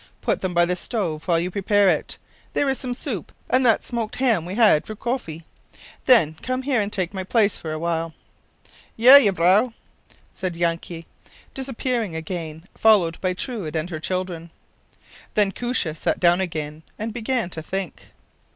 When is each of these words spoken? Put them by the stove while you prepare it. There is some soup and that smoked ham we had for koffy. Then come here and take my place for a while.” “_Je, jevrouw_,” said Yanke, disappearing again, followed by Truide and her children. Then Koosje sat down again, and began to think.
Put 0.19 0.41
them 0.41 0.55
by 0.55 0.65
the 0.65 0.75
stove 0.75 1.27
while 1.27 1.39
you 1.39 1.51
prepare 1.51 1.87
it. 1.87 2.17
There 2.53 2.67
is 2.67 2.79
some 2.79 2.95
soup 2.95 3.31
and 3.47 3.63
that 3.67 3.83
smoked 3.83 4.15
ham 4.15 4.45
we 4.47 4.55
had 4.55 4.87
for 4.87 4.95
koffy. 4.95 5.43
Then 6.07 6.33
come 6.41 6.63
here 6.63 6.81
and 6.81 6.91
take 6.91 7.13
my 7.13 7.23
place 7.23 7.55
for 7.55 7.71
a 7.71 7.77
while.” 7.77 8.15
“_Je, 8.97 9.23
jevrouw_,” 9.31 9.75
said 10.33 10.55
Yanke, 10.55 11.05
disappearing 11.53 12.15
again, 12.15 12.63
followed 12.73 13.21
by 13.21 13.33
Truide 13.35 13.75
and 13.75 13.91
her 13.91 13.99
children. 13.99 14.49
Then 15.35 15.51
Koosje 15.51 15.95
sat 15.95 16.19
down 16.19 16.41
again, 16.41 16.81
and 16.97 17.13
began 17.13 17.51
to 17.51 17.61
think. 17.61 18.05